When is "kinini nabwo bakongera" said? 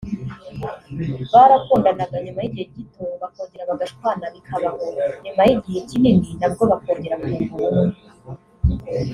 5.89-7.15